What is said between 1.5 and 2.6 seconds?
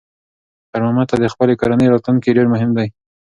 کورنۍ راتلونکی ډېر